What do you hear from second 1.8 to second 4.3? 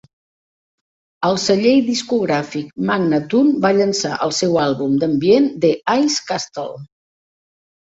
discogràfic Magnatune va llançar